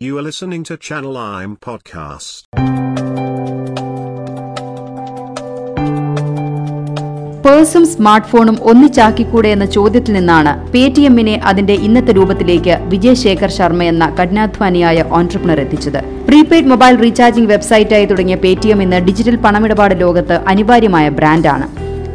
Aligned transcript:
You 0.00 0.18
are 0.18 0.22
listening 0.22 0.62
to 0.64 0.76
Channel 0.78 1.16
I'm 1.18 1.52
podcast. 1.58 2.34
പേഴ്സും 7.44 7.84
smart 7.86 8.28
ഫോണും 8.28 8.56
ഒന്നിച്ചാക്കിക്കൂടെ 8.62 9.50
എന്ന 9.50 9.66
ചോദ്യത്തിൽ 9.74 10.12
നിന്നാണ് 10.12 10.52
പേടിഎമ്മിനെ 10.72 11.36
അതിന്റെ 11.44 11.74
ഇന്നത്തെ 11.86 12.12
രൂപത്തിലേക്ക് 12.12 12.76
വിജയ് 12.88 13.20
ശേഖർ 13.22 13.52
ശർമ്മ 13.56 13.84
എന്ന 13.84 14.08
കഠിനാധ്വാനിയായ 14.18 15.06
ഓൺട്രപ്രണർ 15.12 15.60
എത്തിച്ചത് 15.60 16.00
പ്രീപെയ്ഡ് 16.26 16.70
മൊബൈൽ 16.72 16.96
റീചാർജിംഗ് 17.02 17.52
വെബ്സൈറ്റായി 17.52 18.06
തുടങ്ങിയ 18.06 18.38
പേടിഎം 18.44 18.82
ഇന്ന് 18.82 19.00
ഡിജിറ്റൽ 19.08 19.38
പണമിടപാട് 19.44 19.96
ലോകത്ത് 20.00 20.38
അനിവാര്യമായ 20.48 21.08
ബ്രാൻഡാണ് 21.18 21.68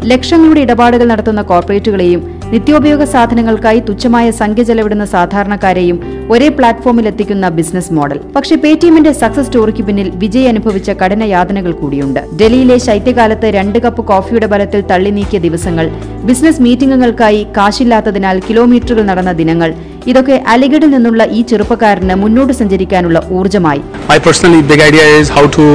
ലക്ഷങ്ങളുടെ 0.06 0.62
ഇടപാടുകൾ 0.62 1.08
നടത്തുന്ന 1.08 1.44
കോർപ്പറേറ്റുകളെയും 1.50 2.22
നിത്യോപയോഗ 2.54 3.04
സാധനങ്ങൾക്കായി 3.12 3.80
തുച്ഛമായ 3.88 4.28
സംഖ്യ 4.40 4.64
ചെലവിടുന്ന 4.70 5.06
സാധാരണക്കാരെയും 5.14 5.98
ഒരേ 6.34 6.48
പ്ലാറ്റ്ഫോമിൽ 6.58 7.06
എത്തിക്കുന്ന 7.12 7.46
ബിസിനസ് 7.58 7.94
മോഡൽ. 7.98 8.18
പക്ഷേ 8.36 8.56
പേടിഎമ്മിന്റെ 8.64 9.12
സക്സസ് 9.22 9.48
സ്റ്റോറിക്ക് 9.48 9.84
പിന്നിൽ 9.88 10.08
വിജയ് 10.24 10.50
അനുഭവിച്ച 10.52 10.90
കഠിന 11.02 11.24
യാതനകൾ 11.36 11.72
കൂടിയുണ്ട്. 11.82 12.20
ഡൽഹിയിലെ 12.40 12.78
ശൈത്യകാലത്ത് 12.88 13.50
രണ്ട് 13.58 13.80
കപ്പ് 13.86 14.04
കോഫിയുടെ 14.12 14.50
ബലത്തിൽ 14.54 14.84
തള്ളി 14.92 15.14
നീക്കിയ 15.18 15.40
ദിവസങ്ങൾ 15.48 15.88
ബിസിനസ് 16.30 16.62
മീറ്റിംഗുകൾക്കായി 16.68 17.42
കാശില്ലാത്തതിനാൽ 17.58 18.40
കിലോമീറ്ററുകൾ 18.50 19.06
നടന്ന 19.12 19.34
ദിനങ്ങൾ 19.42 19.72
ഇതൊക്കെ 20.10 20.36
അലിഗഡിൽ 20.54 20.90
നിന്നുള്ള 20.94 21.24
ഈ 21.38 21.42
ചെറുപ്പക്കാരന് 21.50 22.16
മുന്നോട്ട് 22.24 22.54
സഞ്ചരിക്കാനുള്ള 22.62 23.20
ഊർജമായി 23.38 23.82
My 24.10 24.18
personally 24.28 24.62
big 24.72 24.82
idea 24.88 25.06
is 25.20 25.28
how 25.30 25.44
to 25.58 25.66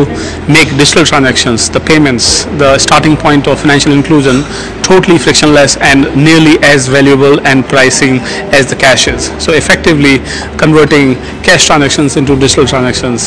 make 0.56 0.70
digital 0.80 1.04
transactions, 1.10 1.60
the 1.70 1.82
payments, 1.90 2.26
the 2.62 2.70
starting 2.78 3.16
point 3.16 3.44
of 3.50 3.54
financial 3.64 3.92
inclusion 3.92 4.38
totally 4.82 5.18
frictionless 5.18 5.72
and 5.90 6.00
nearly 6.26 6.56
as 6.62 6.88
valuable 6.88 7.36
and 7.50 7.64
pricing 7.66 8.16
as 8.52 8.66
the 8.66 8.76
cash 8.76 9.08
is. 9.08 9.22
So 9.38 9.52
effectively 9.52 10.14
converting 10.56 11.06
cash 11.42 11.66
transactions 11.66 12.16
into 12.16 12.34
digital 12.36 12.66
transactions 12.66 13.22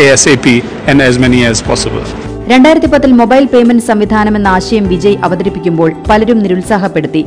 ASAP 0.00 0.46
and 0.88 1.02
as 1.02 1.18
many 1.18 1.44
as 1.44 1.60
possible. 1.62 2.23
രണ്ടായിരത്തി 2.50 2.88
പത്തിൽ 2.92 3.12
mobile 3.18 3.44
payment 3.52 3.84
സംവിധാനം 3.90 4.34
എന്ന 4.38 4.48
ആശയം 4.56 4.84
വിജയ് 4.92 5.18
അവതരിപ്പിക്കുമ്പോൾ 5.26 5.90
പലരും 6.08 6.38
നിരുത്സാഹപ്പെടുത്തി. 6.44 7.22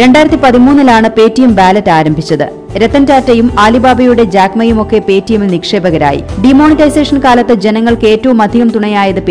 രണ്ടായിരത്തി 0.00 0.38
പതിമൂന്നിലാണ് 0.42 1.08
Paytm 1.16 1.52
ballot 1.58 1.92
ആരംഭിച്ചത്. 1.98 2.44
രത്തൻ 2.80 3.04
ടാറ്റയും 3.10 3.48
ആലിബാബയുടെ 3.64 4.24
ജാക്മയും 4.34 4.78
ഒക്കെ 4.82 4.98
പേടിഎമ്മിൽ 5.08 5.50
നിക്ഷേപകരായി. 5.54 6.20
ഡിമോണിറ്റൈസേഷൻ 6.44 7.18
കാലത്ത് 7.26 7.54
ജനങ്ങൾക്ക് 7.64 8.06
ഏറ്റവും 8.12 8.42
അധികം 8.46 8.70
തുണയായത് 8.74 9.22